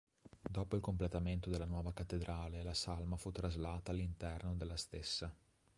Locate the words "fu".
3.17-3.29